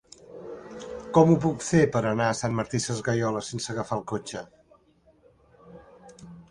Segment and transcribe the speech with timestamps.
[1.17, 4.47] Com ho puc fer per anar a Sant Martí Sesgueioles sense agafar el cotxe?